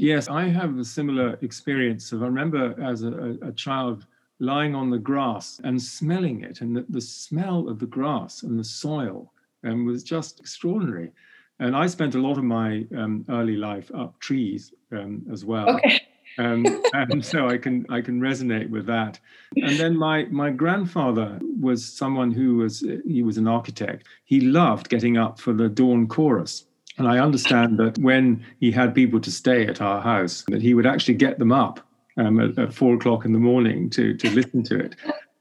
Yes, 0.00 0.28
I 0.28 0.44
have 0.44 0.78
a 0.78 0.84
similar 0.84 1.36
experience 1.42 2.12
of 2.12 2.22
I 2.22 2.26
remember 2.26 2.80
as 2.80 3.02
a, 3.02 3.36
a 3.42 3.50
child 3.50 4.06
lying 4.38 4.72
on 4.72 4.90
the 4.90 4.98
grass 4.98 5.60
and 5.64 5.82
smelling 5.82 6.42
it, 6.42 6.60
and 6.60 6.76
the, 6.76 6.86
the 6.88 7.00
smell 7.00 7.68
of 7.68 7.80
the 7.80 7.86
grass 7.86 8.44
and 8.44 8.56
the 8.56 8.62
soil 8.62 9.32
um, 9.64 9.84
was 9.84 10.04
just 10.04 10.38
extraordinary. 10.38 11.10
And 11.58 11.74
I 11.74 11.88
spent 11.88 12.14
a 12.14 12.20
lot 12.20 12.38
of 12.38 12.44
my 12.44 12.86
um, 12.96 13.24
early 13.28 13.56
life 13.56 13.90
up 13.92 14.16
trees 14.20 14.72
um, 14.92 15.26
as 15.32 15.44
well. 15.44 15.68
Okay. 15.68 16.00
Um, 16.38 16.64
and 16.92 17.24
so 17.24 17.48
I 17.48 17.58
can 17.58 17.84
I 17.90 18.00
can 18.00 18.20
resonate 18.20 18.70
with 18.70 18.86
that. 18.86 19.18
And 19.56 19.78
then 19.78 19.96
my 19.96 20.24
my 20.30 20.50
grandfather 20.50 21.38
was 21.60 21.84
someone 21.84 22.30
who 22.30 22.56
was 22.56 22.84
he 23.06 23.22
was 23.22 23.36
an 23.38 23.48
architect. 23.48 24.06
He 24.24 24.40
loved 24.40 24.88
getting 24.88 25.16
up 25.16 25.38
for 25.38 25.52
the 25.52 25.68
dawn 25.68 26.06
chorus. 26.06 26.64
And 26.96 27.06
I 27.06 27.18
understand 27.18 27.78
that 27.78 27.96
when 27.98 28.44
he 28.58 28.72
had 28.72 28.94
people 28.94 29.20
to 29.20 29.30
stay 29.30 29.66
at 29.66 29.80
our 29.80 30.00
house, 30.00 30.44
that 30.48 30.60
he 30.60 30.74
would 30.74 30.86
actually 30.86 31.14
get 31.14 31.38
them 31.38 31.52
up 31.52 31.80
um, 32.16 32.40
at, 32.40 32.58
at, 32.58 32.74
four 32.74 32.94
o'clock 32.94 33.24
in 33.24 33.32
the 33.32 33.38
morning 33.38 33.90
to 33.90 34.14
to 34.14 34.30
listen 34.30 34.62
to 34.64 34.78
it. 34.78 34.96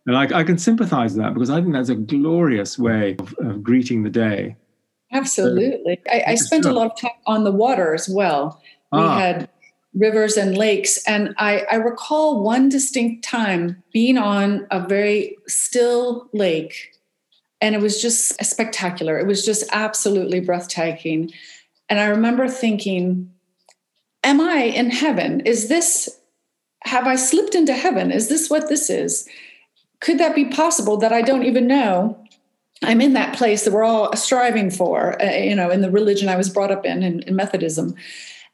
And 0.06 0.16
I, 0.16 0.40
I 0.40 0.44
can 0.44 0.58
sympathize 0.58 1.14
with 1.14 1.24
that 1.24 1.34
because 1.34 1.50
I 1.50 1.62
think 1.62 1.74
that's 1.74 1.90
a 1.90 1.96
glorious 1.96 2.80
way 2.80 3.18
of, 3.20 3.36
of 3.40 3.64
greeting 3.64 4.04
the 4.04 4.10
day. 4.10 4.56
Absolutely. 5.12 6.00
So, 6.06 6.12
I, 6.12 6.24
I, 6.28 6.36
spent 6.36 6.66
a 6.66 6.72
lot 6.72 6.92
of 6.92 7.00
time 7.00 7.12
on 7.26 7.44
the 7.44 7.52
water 7.52 7.94
as 7.94 8.10
well. 8.10 8.62
We 8.92 9.00
ah. 9.00 9.18
had 9.18 9.50
rivers 9.98 10.38
and 10.38 10.58
lakes. 10.58 11.02
And 11.08 11.34
I, 11.38 11.66
I 11.72 11.76
recall 11.76 12.42
one 12.42 12.70
distinct 12.70 13.24
time 13.24 13.82
being 13.92 14.18
on 14.18 14.68
a 14.72 14.86
very 14.86 15.38
still 15.48 16.30
lake 16.34 16.94
and 17.62 17.74
it 17.74 17.82
was 17.82 18.02
just 18.02 18.44
spectacular. 18.44 19.18
It 19.18 19.26
was 19.26 19.46
just 19.46 19.64
absolutely 19.72 20.40
breathtaking. 20.40 21.32
And 21.90 22.00
I 22.00 22.06
remember 22.06 22.48
thinking, 22.48 23.32
Am 24.24 24.42
I 24.42 24.64
in 24.64 24.90
heaven? 24.90 25.42
Is 25.42 25.70
this, 25.70 26.20
have 26.84 27.08
I 27.08 27.16
slipped 27.16 27.56
into 27.56 27.74
heaven? 27.74 28.12
Is 28.12 28.28
this 28.28 28.50
what 28.50 28.68
this 28.68 28.90
is? 28.90 29.28
Could 30.02 30.18
that 30.18 30.36
be 30.36 30.46
possible 30.46 30.98
that 30.98 31.14
I 31.14 31.22
don't 31.22 31.46
even 31.46 31.66
know? 31.66 32.22
I'm 32.84 33.00
in 33.00 33.14
that 33.14 33.38
place 33.38 33.64
that 33.64 33.72
we're 33.72 33.86
all 33.86 34.14
striving 34.16 34.70
for, 34.70 35.22
uh, 35.22 35.32
you 35.32 35.56
know, 35.56 35.70
in 35.70 35.82
the 35.82 35.90
religion 35.90 36.28
I 36.28 36.36
was 36.36 36.50
brought 36.50 36.72
up 36.72 36.86
in, 36.86 37.04
in, 37.04 37.22
in 37.22 37.36
Methodism. 37.36 37.96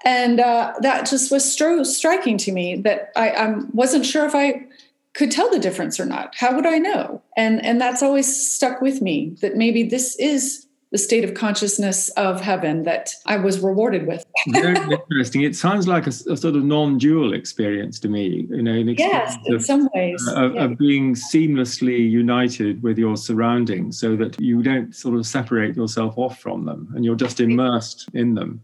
And 0.05 0.39
uh, 0.39 0.73
that 0.81 1.09
just 1.09 1.31
was 1.31 1.43
stro- 1.43 1.85
striking 1.85 2.37
to 2.39 2.51
me 2.51 2.75
that 2.77 3.11
I, 3.15 3.29
I 3.29 3.55
wasn't 3.73 4.05
sure 4.05 4.25
if 4.25 4.35
I 4.35 4.65
could 5.13 5.31
tell 5.31 5.49
the 5.49 5.59
difference 5.59 5.99
or 5.99 6.05
not. 6.05 6.35
How 6.35 6.55
would 6.55 6.65
I 6.65 6.79
know? 6.79 7.21
And 7.37 7.63
and 7.63 7.79
that's 7.79 8.01
always 8.01 8.51
stuck 8.51 8.81
with 8.81 9.01
me 9.01 9.35
that 9.41 9.55
maybe 9.55 9.83
this 9.83 10.15
is 10.17 10.67
the 10.91 10.97
state 10.99 11.23
of 11.23 11.33
consciousness 11.33 12.09
of 12.09 12.39
heaven 12.39 12.83
that 12.83 13.15
I 13.25 13.37
was 13.37 13.59
rewarded 13.59 14.05
with. 14.05 14.23
Very 14.49 14.75
interesting. 14.91 15.41
It 15.41 15.55
sounds 15.55 15.87
like 15.87 16.05
a, 16.05 16.11
a, 16.11 16.37
sort 16.37 16.55
of 16.55 16.63
non-dual 16.63 17.33
experience 17.33 17.99
to 18.01 18.09
me. 18.09 18.45
You 18.51 18.61
know, 18.61 18.73
yes, 18.75 19.35
in 19.47 19.55
of, 19.55 19.65
some 19.65 19.89
ways, 19.95 20.23
uh, 20.27 20.45
of, 20.45 20.53
yeah. 20.53 20.65
of, 20.65 20.77
being 20.77 21.15
seamlessly 21.15 21.97
united 21.97 22.83
with 22.83 22.99
your 22.99 23.17
surroundings, 23.17 23.99
so 23.99 24.15
that 24.17 24.39
you 24.39 24.61
don't 24.61 24.95
sort 24.95 25.17
of 25.17 25.25
separate 25.25 25.75
yourself 25.75 26.15
off 26.15 26.39
from 26.39 26.65
them, 26.65 26.91
and 26.95 27.03
you're 27.03 27.15
just 27.15 27.39
immersed 27.39 28.07
in 28.13 28.35
them. 28.35 28.61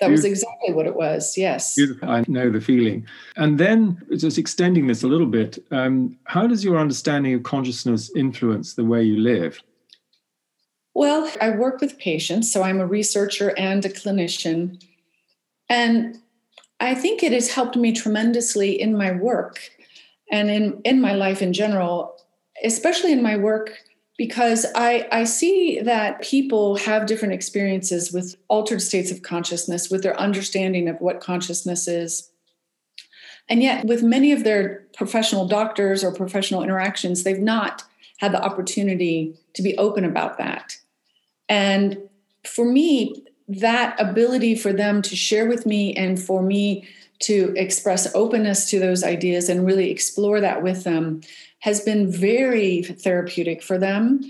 That 0.00 0.10
was 0.10 0.24
exactly 0.24 0.74
what 0.74 0.86
it 0.86 0.94
was. 0.94 1.38
Yes. 1.38 1.74
Beautiful. 1.74 2.10
I 2.10 2.24
know 2.28 2.50
the 2.50 2.60
feeling. 2.60 3.06
And 3.36 3.58
then, 3.58 4.02
just 4.16 4.36
extending 4.36 4.86
this 4.86 5.02
a 5.02 5.06
little 5.06 5.26
bit, 5.26 5.58
um, 5.70 6.18
how 6.24 6.46
does 6.46 6.62
your 6.62 6.78
understanding 6.78 7.32
of 7.32 7.44
consciousness 7.44 8.10
influence 8.14 8.74
the 8.74 8.84
way 8.84 9.02
you 9.02 9.18
live? 9.18 9.62
Well, 10.92 11.30
I 11.40 11.50
work 11.50 11.80
with 11.80 11.98
patients, 11.98 12.52
so 12.52 12.62
I'm 12.62 12.80
a 12.80 12.86
researcher 12.86 13.56
and 13.58 13.84
a 13.84 13.88
clinician. 13.88 14.82
And 15.68 16.18
I 16.80 16.94
think 16.94 17.22
it 17.22 17.32
has 17.32 17.50
helped 17.50 17.76
me 17.76 17.92
tremendously 17.92 18.78
in 18.80 18.96
my 18.96 19.12
work 19.12 19.70
and 20.30 20.50
in, 20.50 20.80
in 20.84 21.00
my 21.00 21.12
life 21.12 21.40
in 21.40 21.52
general, 21.52 22.16
especially 22.64 23.12
in 23.12 23.22
my 23.22 23.36
work 23.36 23.72
because 24.16 24.64
I, 24.74 25.06
I 25.12 25.24
see 25.24 25.80
that 25.80 26.22
people 26.22 26.76
have 26.76 27.06
different 27.06 27.34
experiences 27.34 28.12
with 28.12 28.36
altered 28.48 28.80
states 28.80 29.10
of 29.10 29.22
consciousness, 29.22 29.90
with 29.90 30.02
their 30.02 30.18
understanding 30.18 30.88
of 30.88 31.00
what 31.00 31.20
consciousness 31.20 31.86
is. 31.86 32.30
And 33.48 33.62
yet, 33.62 33.84
with 33.84 34.02
many 34.02 34.32
of 34.32 34.42
their 34.42 34.86
professional 34.96 35.46
doctors 35.46 36.02
or 36.02 36.12
professional 36.12 36.62
interactions, 36.62 37.22
they've 37.22 37.38
not 37.38 37.84
had 38.18 38.32
the 38.32 38.42
opportunity 38.42 39.34
to 39.54 39.62
be 39.62 39.76
open 39.76 40.04
about 40.04 40.38
that. 40.38 40.78
And 41.48 41.98
for 42.44 42.64
me, 42.64 43.24
that 43.48 44.00
ability 44.00 44.56
for 44.56 44.72
them 44.72 45.02
to 45.02 45.14
share 45.14 45.46
with 45.46 45.66
me 45.66 45.94
and 45.94 46.20
for 46.20 46.42
me 46.42 46.88
to 47.18 47.54
express 47.56 48.12
openness 48.14 48.68
to 48.70 48.78
those 48.78 49.04
ideas 49.04 49.48
and 49.48 49.66
really 49.66 49.90
explore 49.90 50.40
that 50.40 50.62
with 50.62 50.84
them 50.84 51.20
has 51.66 51.80
been 51.80 52.08
very 52.08 52.82
therapeutic 52.82 53.60
for 53.60 53.76
them 53.76 54.20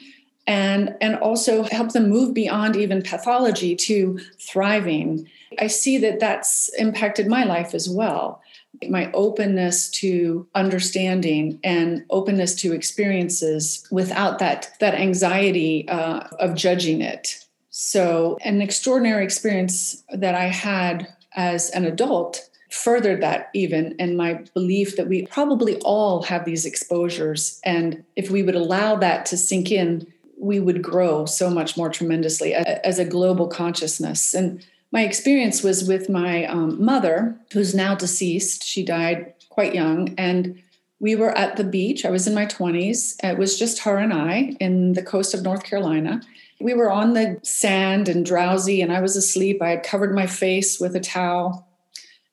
and 0.46 0.96
and 1.02 1.16
also 1.16 1.64
help 1.64 1.92
them 1.92 2.08
move 2.08 2.32
beyond 2.32 2.76
even 2.76 3.02
pathology 3.02 3.76
to 3.76 4.18
thriving. 4.40 5.28
I 5.60 5.66
see 5.66 5.98
that 5.98 6.18
that's 6.18 6.70
impacted 6.78 7.26
my 7.26 7.44
life 7.44 7.74
as 7.74 7.90
well. 7.90 8.40
My 8.88 9.12
openness 9.12 9.90
to 10.00 10.46
understanding 10.54 11.60
and 11.62 12.06
openness 12.08 12.54
to 12.62 12.72
experiences 12.72 13.86
without 13.90 14.38
that 14.38 14.70
that 14.80 14.94
anxiety 14.94 15.86
uh, 15.88 16.20
of 16.38 16.54
judging 16.54 17.02
it. 17.02 17.44
So 17.68 18.38
an 18.44 18.62
extraordinary 18.62 19.24
experience 19.24 20.02
that 20.10 20.34
i 20.34 20.46
had 20.46 21.06
as 21.34 21.68
an 21.70 21.84
adult 21.84 22.48
furthered 22.76 23.22
that 23.22 23.50
even 23.54 23.94
and 23.98 24.16
my 24.16 24.34
belief 24.54 24.96
that 24.96 25.08
we 25.08 25.26
probably 25.26 25.76
all 25.80 26.22
have 26.22 26.44
these 26.44 26.66
exposures. 26.66 27.60
And 27.64 28.04
if 28.14 28.30
we 28.30 28.42
would 28.42 28.54
allow 28.54 28.96
that 28.96 29.26
to 29.26 29.36
sink 29.36 29.72
in 29.72 30.06
we 30.38 30.60
would 30.60 30.82
grow 30.82 31.24
so 31.24 31.50
much 31.50 31.76
more 31.76 31.88
tremendously 31.88 32.54
as 32.54 32.98
a 32.98 33.04
global 33.04 33.48
consciousness. 33.48 34.34
And 34.34 34.64
my 34.92 35.02
experience 35.02 35.62
was 35.62 35.88
with 35.88 36.08
my 36.08 36.44
um, 36.44 36.82
mother 36.84 37.36
who's 37.52 37.74
now 37.74 37.94
deceased. 37.94 38.62
She 38.62 38.84
died 38.84 39.32
quite 39.48 39.74
young. 39.74 40.14
And 40.18 40.62
we 41.00 41.14
were 41.14 41.36
at 41.36 41.56
the 41.56 41.64
beach. 41.64 42.04
I 42.04 42.10
was 42.10 42.26
in 42.26 42.34
my 42.34 42.46
20s 42.46 43.16
it 43.22 43.38
was 43.38 43.58
just 43.58 43.80
her 43.80 43.98
and 43.98 44.12
i 44.12 44.54
in 44.60 44.94
the 44.94 45.02
coast 45.02 45.34
of 45.34 45.42
north 45.42 45.64
carolina. 45.64 46.20
We 46.60 46.72
were 46.74 46.90
on 46.90 47.12
the 47.12 47.38
sand 47.42 48.08
and 48.08 48.24
drowsy 48.24 48.80
and 48.80 48.92
i 48.92 49.00
was 49.00 49.16
asleep. 49.16 49.60
I 49.60 49.70
had 49.70 49.82
covered 49.82 50.14
my 50.14 50.26
face 50.26 50.80
with 50.80 50.96
a 50.96 51.00
towel 51.00 51.65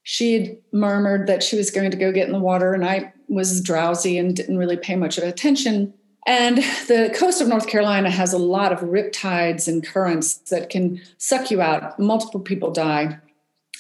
she 0.04 0.34
had 0.34 0.58
murmured 0.72 1.28
that 1.28 1.42
she 1.42 1.56
was 1.56 1.72
going 1.72 1.92
to 1.92 1.98
go 1.98 2.12
get 2.12 2.28
in 2.28 2.34
the 2.34 2.40
water, 2.40 2.74
and 2.74 2.86
I 2.86 3.14
was 3.28 3.62
drowsy 3.62 4.18
and 4.18 4.36
didn't 4.36 4.58
really 4.58 4.78
pay 4.78 4.96
much 4.96 5.18
of 5.18 5.24
attention. 5.24 5.94
And 6.26 6.58
the 6.88 7.14
coast 7.16 7.42
of 7.42 7.48
North 7.48 7.68
Carolina 7.68 8.10
has 8.10 8.32
a 8.32 8.38
lot 8.38 8.72
of 8.72 8.82
rip 8.84 9.12
tides 9.12 9.68
and 9.68 9.86
currents 9.86 10.36
that 10.50 10.70
can 10.70 11.02
suck 11.18 11.52
you 11.52 11.62
out. 11.62 12.00
Multiple 12.00 12.40
people 12.40 12.72
die 12.72 13.18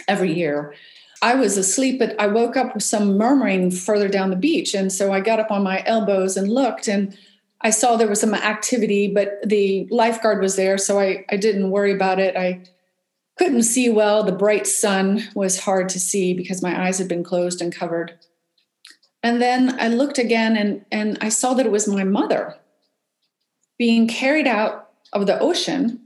every 0.08 0.34
year. 0.34 0.74
I 1.22 1.36
was 1.36 1.56
asleep, 1.56 2.00
but 2.00 2.20
I 2.20 2.28
woke 2.28 2.58
up 2.58 2.74
with 2.74 2.84
some 2.84 3.18
murmuring 3.18 3.72
further 3.72 4.10
down 4.10 4.30
the 4.30 4.36
beach. 4.36 4.74
And 4.74 4.92
so 4.92 5.14
I 5.14 5.22
got 5.22 5.40
up 5.40 5.52
on 5.52 5.64
my 5.64 5.84
elbows 5.86 6.36
and 6.36 6.50
looked, 6.50 6.90
and 6.90 7.18
I 7.62 7.70
saw 7.70 7.96
there 7.96 8.10
was 8.10 8.20
some 8.20 8.34
activity, 8.34 9.08
but 9.08 9.40
the 9.46 9.88
lifeguard 9.90 10.42
was 10.42 10.58
there. 10.58 10.78
So 10.78 11.00
I, 11.00 11.24
I 11.30 11.38
didn't 11.38 11.72
worry 11.72 11.94
about 11.94 12.20
it. 12.20 12.36
I 12.36 12.64
couldn't 13.38 13.64
see 13.64 13.90
well. 13.90 14.24
The 14.24 14.32
bright 14.32 14.68
sun 14.68 15.24
was 15.34 15.60
hard 15.60 15.90
to 15.90 16.00
see 16.00 16.34
because 16.34 16.62
my 16.62 16.86
eyes 16.86 17.00
had 17.00 17.08
been 17.08 17.24
closed 17.24 17.62
and 17.62 17.74
covered. 17.74 18.18
And 19.24 19.42
then 19.42 19.80
I 19.80 19.88
looked 19.88 20.18
again 20.18 20.56
and, 20.58 20.86
and 20.92 21.18
I 21.22 21.30
saw 21.30 21.54
that 21.54 21.66
it 21.66 21.72
was 21.72 21.88
my 21.88 22.04
mother 22.04 22.56
being 23.78 24.08
carried 24.08 24.48
out 24.48 24.92
of 25.14 25.26
the 25.26 25.40
ocean. 25.40 26.00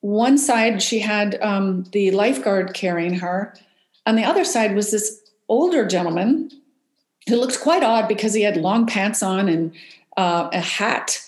One 0.00 0.38
side, 0.38 0.82
she 0.82 1.00
had 1.00 1.40
um, 1.42 1.84
the 1.92 2.10
lifeguard 2.12 2.72
carrying 2.72 3.14
her. 3.14 3.54
and 4.06 4.16
the 4.16 4.24
other 4.24 4.44
side 4.44 4.74
was 4.74 4.90
this 4.90 5.20
older 5.48 5.86
gentleman 5.86 6.50
who 7.28 7.36
looked 7.36 7.60
quite 7.60 7.82
odd 7.82 8.08
because 8.08 8.32
he 8.32 8.42
had 8.42 8.56
long 8.56 8.86
pants 8.86 9.22
on 9.22 9.48
and 9.48 9.72
uh, 10.16 10.48
a 10.52 10.60
hat. 10.60 11.20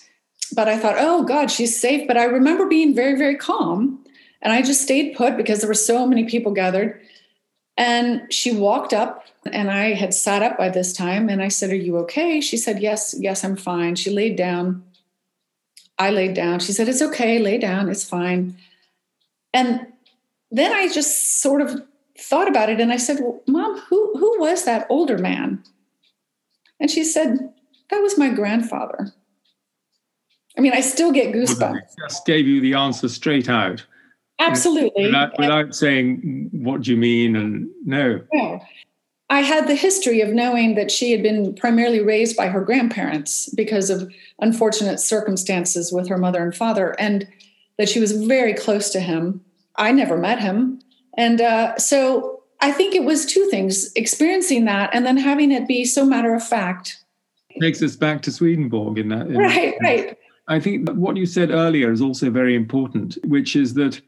But 0.55 0.67
I 0.67 0.77
thought, 0.77 0.95
oh 0.97 1.23
God, 1.23 1.51
she's 1.51 1.79
safe. 1.79 2.07
But 2.07 2.17
I 2.17 2.23
remember 2.23 2.65
being 2.65 2.95
very, 2.95 3.17
very 3.17 3.35
calm 3.35 4.02
and 4.43 4.53
I 4.53 4.61
just 4.61 4.81
stayed 4.81 5.15
put 5.15 5.35
because 5.37 5.61
there 5.61 5.67
were 5.67 5.73
so 5.73 6.05
many 6.05 6.25
people 6.25 6.51
gathered. 6.51 7.01
And 7.75 8.31
she 8.31 8.53
walked 8.53 8.93
up, 8.93 9.25
and 9.51 9.71
I 9.71 9.93
had 9.93 10.13
sat 10.13 10.43
up 10.43 10.59
by 10.59 10.69
this 10.69 10.93
time. 10.93 11.27
And 11.27 11.41
I 11.41 11.47
said, 11.47 11.71
Are 11.71 11.75
you 11.75 11.97
okay? 11.99 12.39
She 12.39 12.57
said, 12.57 12.79
Yes, 12.79 13.15
yes, 13.17 13.43
I'm 13.43 13.55
fine. 13.55 13.95
She 13.95 14.11
laid 14.11 14.35
down. 14.35 14.83
I 15.97 16.11
laid 16.11 16.35
down. 16.35 16.59
She 16.59 16.71
said, 16.71 16.87
It's 16.87 17.01
okay, 17.01 17.39
lay 17.39 17.57
down, 17.57 17.89
it's 17.89 18.07
fine. 18.07 18.55
And 19.53 19.87
then 20.51 20.71
I 20.71 20.87
just 20.91 21.41
sort 21.41 21.61
of 21.61 21.81
thought 22.17 22.47
about 22.47 22.69
it 22.69 22.79
and 22.79 22.91
I 22.91 22.97
said, 22.97 23.19
well, 23.19 23.41
Mom, 23.47 23.79
who, 23.89 24.13
who 24.17 24.39
was 24.39 24.65
that 24.65 24.85
older 24.89 25.17
man? 25.17 25.63
And 26.79 26.91
she 26.91 27.03
said, 27.03 27.53
That 27.89 28.01
was 28.01 28.17
my 28.17 28.29
grandfather. 28.29 29.11
I 30.57 30.61
mean, 30.61 30.73
I 30.73 30.81
still 30.81 31.11
get 31.11 31.33
goosebumps. 31.33 31.95
Just 31.97 32.25
gave 32.27 32.47
you 32.47 32.61
the 32.61 32.75
answer 32.75 33.09
straight 33.09 33.49
out. 33.49 33.83
Absolutely. 34.39 35.05
Without, 35.05 35.37
without 35.39 35.75
saying, 35.75 36.49
what 36.51 36.81
do 36.81 36.91
you 36.91 36.97
mean? 36.97 37.35
And 37.35 37.69
no. 37.85 38.21
No. 38.33 38.61
I 39.29 39.41
had 39.41 39.67
the 39.67 39.75
history 39.75 40.21
of 40.21 40.29
knowing 40.29 40.75
that 40.75 40.91
she 40.91 41.11
had 41.11 41.23
been 41.23 41.55
primarily 41.55 42.01
raised 42.01 42.35
by 42.35 42.47
her 42.47 42.61
grandparents 42.61 43.49
because 43.55 43.89
of 43.89 44.11
unfortunate 44.39 44.99
circumstances 44.99 45.91
with 45.91 46.07
her 46.07 46.17
mother 46.17 46.43
and 46.43 46.55
father, 46.55 46.95
and 46.99 47.27
that 47.77 47.89
she 47.89 47.99
was 47.99 48.11
very 48.11 48.53
close 48.53 48.89
to 48.91 48.99
him. 48.99 49.41
I 49.77 49.91
never 49.91 50.17
met 50.17 50.39
him. 50.39 50.79
And 51.17 51.41
uh, 51.41 51.77
so 51.77 52.43
I 52.61 52.71
think 52.71 52.95
it 52.95 53.03
was 53.03 53.25
two 53.25 53.47
things 53.49 53.91
experiencing 53.95 54.65
that 54.65 54.93
and 54.93 55.05
then 55.05 55.17
having 55.17 55.51
it 55.51 55.67
be 55.67 55.85
so 55.85 56.05
matter 56.05 56.33
of 56.33 56.45
fact. 56.45 57.03
Takes 57.59 57.81
us 57.81 57.95
back 57.95 58.21
to 58.23 58.31
Swedenborg 58.31 58.97
in 58.97 59.09
that. 59.09 59.27
In 59.27 59.37
right, 59.37 59.75
that 59.81 59.87
right. 59.87 60.17
I 60.47 60.59
think 60.59 60.89
what 60.91 61.17
you 61.17 61.25
said 61.25 61.51
earlier 61.51 61.91
is 61.91 62.01
also 62.01 62.29
very 62.29 62.55
important, 62.55 63.17
which 63.25 63.55
is 63.55 63.73
that 63.75 64.01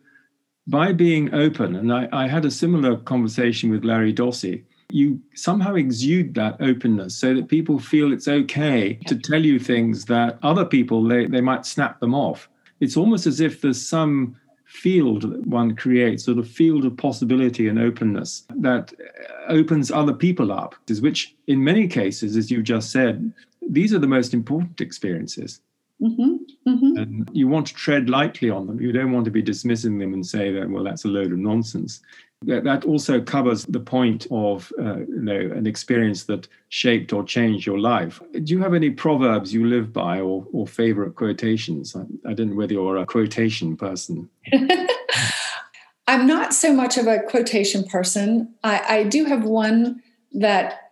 by 0.68 0.92
being 0.92 1.34
open, 1.34 1.76
and 1.76 1.94
I, 1.94 2.08
I 2.12 2.28
had 2.28 2.46
a 2.46 2.52
similar 2.52 2.98
conversation 2.98 3.70
with 3.70 3.86
Larry 3.86 4.14
Dossey, 4.14 4.64
you 4.92 5.20
somehow 5.34 5.76
exude 5.76 6.34
that 6.36 6.62
openness 6.62 7.16
so 7.16 7.34
that 7.34 7.48
people 7.48 7.80
feel 7.80 8.14
it's 8.14 8.28
okay 8.28 9.00
to 9.08 9.16
tell 9.16 9.44
you 9.44 9.60
things 9.60 10.06
that 10.06 10.38
other 10.44 10.66
people 10.66 11.04
they, 11.04 11.26
they 11.26 11.42
might 11.42 11.66
snap 11.66 12.00
them 12.00 12.14
off. 12.14 12.48
It's 12.80 12.98
almost 12.98 13.26
as 13.26 13.40
if 13.40 13.62
there's 13.62 13.82
some 13.82 14.36
field 14.66 15.22
that 15.24 15.48
one 15.48 15.76
creates, 15.76 16.26
sort 16.26 16.38
of 16.38 16.48
field 16.48 16.86
of 16.86 16.98
possibility 16.98 17.68
and 17.68 17.80
openness 17.80 18.46
that 18.56 18.94
uh, 18.94 19.52
opens 19.52 19.92
other 19.92 20.14
people 20.14 20.52
up, 20.52 20.76
which 21.00 21.36
in 21.48 21.64
many 21.64 21.88
cases, 21.88 22.36
as 22.36 22.52
you've 22.52 22.64
just 22.64 22.92
said, 22.92 23.34
these 23.68 23.94
are 23.94 24.00
the 24.00 24.08
most 24.08 24.34
important 24.34 24.82
experiences. 24.82 25.62
Mm-hmm, 26.02 26.70
mm-hmm. 26.70 26.98
And 26.98 27.30
you 27.32 27.48
want 27.48 27.68
to 27.68 27.74
tread 27.74 28.10
lightly 28.10 28.50
on 28.50 28.68
them. 28.68 28.82
You 28.82 28.92
don't 28.92 29.12
want 29.12 29.26
to 29.26 29.32
be 29.32 29.42
dismissing 29.42 29.98
them 29.98 30.14
and 30.14 30.26
say 30.26 30.52
that, 30.52 30.70
well, 30.70 30.84
that's 30.84 31.06
a 31.06 31.08
load 31.08 31.32
of 31.32 31.38
nonsense. 31.38 32.02
That, 32.42 32.66
that 32.66 32.86
also 32.86 33.22
covers 33.22 33.66
the 33.66 33.80
point 33.80 34.28
of 34.30 34.72
uh, 34.78 34.98
you 34.98 35.22
know, 35.22 35.40
an 35.40 35.66
experience 35.66 36.26
that 36.26 36.48
shaped 36.70 37.14
or 37.14 37.24
changed 37.24 37.66
your 37.66 37.80
life. 37.80 38.22
Do 38.34 38.54
you 38.54 38.62
have 38.62 38.74
any 38.74 38.90
proverbs 38.90 39.54
you 39.54 39.66
live 39.66 39.94
by 39.94 40.20
or, 40.20 40.46
or 40.52 40.68
favorite 40.68 41.16
quotations? 41.16 41.96
I, 41.96 42.04
I 42.30 42.34
don't 42.34 42.50
know 42.50 42.56
whether 42.56 42.74
you're 42.74 42.98
a 42.98 43.06
quotation 43.06 43.78
person. 43.78 44.30
I'm 46.08 46.28
not 46.28 46.54
so 46.54 46.74
much 46.74 46.98
of 46.98 47.08
a 47.08 47.20
quotation 47.20 47.84
person. 47.84 48.54
I, 48.64 48.84
I 48.88 49.04
do 49.04 49.26
have 49.26 49.44
one 49.44 50.04
that 50.34 50.92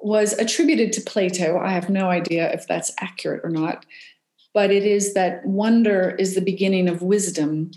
was 0.00 0.32
attributed 0.34 0.92
to 0.94 1.00
Plato. 1.00 1.58
I 1.58 1.72
have 1.72 1.90
no 1.90 2.08
idea 2.08 2.50
if 2.52 2.66
that's 2.66 2.92
accurate 3.00 3.40
or 3.44 3.50
not 3.50 3.84
but 4.56 4.70
it 4.70 4.84
is 4.84 5.12
that 5.12 5.44
wonder 5.44 6.16
is 6.18 6.34
the 6.34 6.40
beginning 6.40 6.88
of 6.88 7.02
wisdom. 7.02 7.70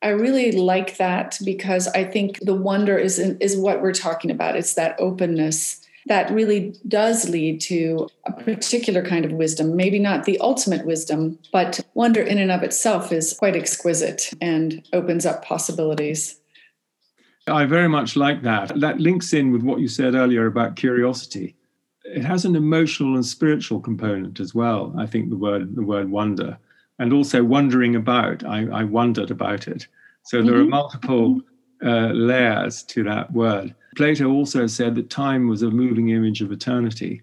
I 0.00 0.08
really 0.08 0.50
like 0.50 0.96
that 0.96 1.38
because 1.44 1.88
I 1.88 2.04
think 2.04 2.38
the 2.40 2.54
wonder 2.54 2.96
is 2.96 3.18
is 3.18 3.54
what 3.54 3.82
we're 3.82 3.92
talking 3.92 4.30
about. 4.30 4.56
It's 4.56 4.76
that 4.76 4.96
openness 4.98 5.86
that 6.06 6.30
really 6.30 6.74
does 6.88 7.28
lead 7.28 7.60
to 7.72 8.08
a 8.24 8.32
particular 8.32 9.04
kind 9.04 9.26
of 9.26 9.32
wisdom. 9.32 9.76
Maybe 9.76 9.98
not 9.98 10.24
the 10.24 10.38
ultimate 10.38 10.86
wisdom, 10.86 11.38
but 11.52 11.80
wonder 11.92 12.22
in 12.22 12.38
and 12.38 12.50
of 12.50 12.62
itself 12.62 13.12
is 13.12 13.34
quite 13.34 13.54
exquisite 13.54 14.32
and 14.40 14.88
opens 14.94 15.26
up 15.26 15.44
possibilities. 15.44 16.40
I 17.46 17.66
very 17.66 17.90
much 17.90 18.16
like 18.16 18.40
that. 18.40 18.80
That 18.80 19.00
links 19.00 19.34
in 19.34 19.52
with 19.52 19.62
what 19.62 19.80
you 19.80 19.88
said 19.88 20.14
earlier 20.14 20.46
about 20.46 20.76
curiosity 20.76 21.56
it 22.04 22.24
has 22.24 22.44
an 22.44 22.54
emotional 22.54 23.14
and 23.14 23.24
spiritual 23.24 23.80
component 23.80 24.40
as 24.40 24.54
well. 24.54 24.94
I 24.96 25.06
think 25.06 25.30
the 25.30 25.36
word 25.36 25.74
the 25.74 25.82
word 25.82 26.10
wonder, 26.10 26.58
and 26.98 27.12
also 27.12 27.42
wondering 27.42 27.96
about. 27.96 28.44
I, 28.44 28.66
I 28.68 28.84
wondered 28.84 29.30
about 29.30 29.68
it. 29.68 29.86
So 30.24 30.42
there 30.42 30.54
mm-hmm. 30.54 30.62
are 30.62 30.82
multiple 30.82 31.40
uh, 31.84 32.12
layers 32.12 32.82
to 32.84 33.02
that 33.04 33.32
word. 33.32 33.74
Plato 33.96 34.30
also 34.30 34.66
said 34.66 34.94
that 34.94 35.10
time 35.10 35.48
was 35.48 35.62
a 35.62 35.70
moving 35.70 36.10
image 36.10 36.42
of 36.42 36.50
eternity. 36.50 37.22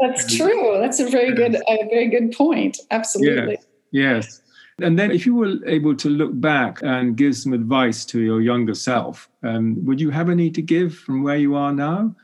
That's 0.00 0.36
true. 0.36 0.78
That's 0.80 1.00
a 1.00 1.08
very 1.08 1.34
good, 1.34 1.54
a 1.54 1.88
very 1.88 2.08
good 2.08 2.32
point. 2.32 2.78
Absolutely. 2.90 3.58
Yes. 3.90 4.26
yes. 4.26 4.42
And 4.82 4.98
then, 4.98 5.10
if 5.10 5.26
you 5.26 5.34
were 5.34 5.56
able 5.66 5.94
to 5.96 6.08
look 6.08 6.38
back 6.40 6.80
and 6.82 7.16
give 7.16 7.36
some 7.36 7.52
advice 7.52 8.04
to 8.06 8.20
your 8.20 8.40
younger 8.40 8.74
self, 8.74 9.28
um, 9.42 9.84
would 9.84 10.00
you 10.00 10.10
have 10.10 10.30
any 10.30 10.50
to 10.50 10.62
give 10.62 10.94
from 10.94 11.22
where 11.22 11.36
you 11.36 11.54
are 11.54 11.72
now? 11.72 12.14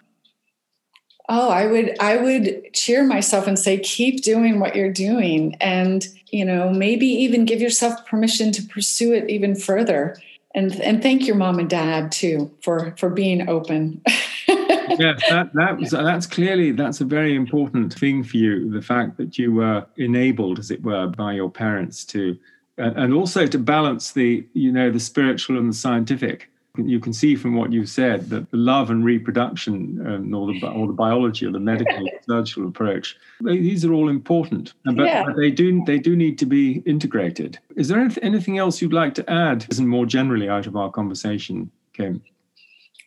Oh, 1.28 1.48
I 1.50 1.66
would 1.66 1.96
I 2.00 2.16
would 2.16 2.72
cheer 2.72 3.04
myself 3.04 3.46
and 3.46 3.58
say 3.58 3.78
keep 3.78 4.22
doing 4.22 4.60
what 4.60 4.76
you're 4.76 4.92
doing 4.92 5.56
and 5.60 6.06
you 6.28 6.44
know 6.44 6.70
maybe 6.70 7.06
even 7.06 7.44
give 7.44 7.60
yourself 7.60 8.06
permission 8.06 8.52
to 8.52 8.62
pursue 8.62 9.12
it 9.12 9.28
even 9.28 9.56
further. 9.56 10.16
And 10.54 10.80
and 10.80 11.02
thank 11.02 11.26
your 11.26 11.36
mom 11.36 11.58
and 11.58 11.68
dad 11.68 12.12
too 12.12 12.50
for 12.62 12.94
for 12.96 13.10
being 13.10 13.48
open. 13.48 14.02
yes, 14.48 15.20
that 15.28 15.50
that 15.54 15.78
was 15.78 15.90
that's 15.90 16.26
clearly 16.26 16.70
that's 16.72 17.00
a 17.00 17.04
very 17.04 17.34
important 17.34 17.92
thing 17.92 18.22
for 18.22 18.36
you 18.36 18.70
the 18.70 18.82
fact 18.82 19.16
that 19.16 19.36
you 19.36 19.52
were 19.52 19.84
enabled 19.96 20.58
as 20.58 20.70
it 20.70 20.82
were 20.82 21.08
by 21.08 21.32
your 21.32 21.50
parents 21.50 22.04
to 22.04 22.38
and 22.78 23.12
also 23.12 23.46
to 23.46 23.58
balance 23.58 24.12
the 24.12 24.46
you 24.52 24.70
know 24.70 24.90
the 24.90 25.00
spiritual 25.00 25.58
and 25.58 25.70
the 25.70 25.76
scientific 25.76 26.50
you 26.78 27.00
can 27.00 27.12
see 27.12 27.36
from 27.36 27.54
what 27.54 27.72
you've 27.72 27.88
said 27.88 28.28
that 28.30 28.50
the 28.50 28.56
love 28.56 28.90
and 28.90 29.04
reproduction 29.04 30.00
um, 30.00 30.06
and 30.06 30.34
all 30.34 30.46
the, 30.46 30.66
or 30.68 30.86
the 30.86 30.92
biology 30.92 31.46
or 31.46 31.52
the 31.52 31.60
medical 31.60 32.08
surgical 32.28 32.68
approach 32.68 33.16
these 33.40 33.84
are 33.84 33.92
all 33.92 34.08
important 34.08 34.74
but, 34.84 34.96
yeah. 34.96 35.24
but, 35.24 35.36
they 35.36 35.50
do 35.50 35.82
they 35.86 35.98
do 35.98 36.16
need 36.16 36.38
to 36.38 36.46
be 36.46 36.82
integrated 36.86 37.58
is 37.76 37.88
there 37.88 38.08
anything 38.22 38.58
else 38.58 38.80
you'd 38.80 38.92
like 38.92 39.14
to 39.14 39.28
add 39.30 39.66
and 39.78 39.88
more 39.88 40.06
generally 40.06 40.48
out 40.48 40.66
of 40.66 40.76
our 40.76 40.90
conversation 40.90 41.70
kim 41.92 42.22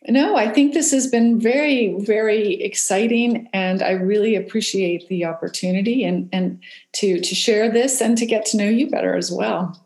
no, 0.08 0.34
I 0.34 0.48
think 0.48 0.72
this 0.72 0.92
has 0.92 1.08
been 1.08 1.38
very, 1.38 1.94
very 1.98 2.54
exciting, 2.62 3.50
and 3.52 3.82
I 3.82 3.90
really 3.90 4.34
appreciate 4.34 5.06
the 5.08 5.26
opportunity 5.26 6.04
and 6.04 6.28
and 6.32 6.58
to 6.92 7.20
to 7.20 7.34
share 7.34 7.70
this 7.70 8.00
and 8.00 8.16
to 8.16 8.24
get 8.24 8.46
to 8.46 8.56
know 8.56 8.68
you 8.68 8.88
better 8.88 9.14
as 9.14 9.30
well. 9.30 9.78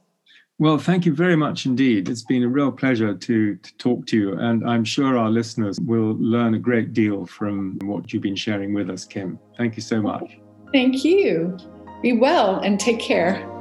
Well, 0.58 0.78
thank 0.78 1.04
you 1.04 1.12
very 1.12 1.34
much 1.34 1.66
indeed. 1.66 2.08
It's 2.08 2.22
been 2.22 2.44
a 2.44 2.48
real 2.48 2.70
pleasure 2.70 3.12
to, 3.12 3.56
to 3.56 3.76
talk 3.76 4.06
to 4.06 4.16
you, 4.16 4.38
and 4.38 4.68
I'm 4.68 4.84
sure 4.84 5.18
our 5.18 5.30
listeners 5.30 5.80
will 5.80 6.16
learn 6.18 6.54
a 6.54 6.60
great 6.60 6.92
deal 6.92 7.26
from 7.26 7.76
what 7.82 8.12
you've 8.12 8.22
been 8.22 8.36
sharing 8.36 8.72
with 8.72 8.88
us, 8.88 9.04
Kim. 9.04 9.38
Thank 9.58 9.76
you 9.76 9.82
so 9.82 10.00
much. 10.00 10.38
Thank 10.72 11.04
you. 11.04 11.56
Be 12.02 12.12
well 12.12 12.60
and 12.60 12.78
take 12.78 13.00
care. 13.00 13.53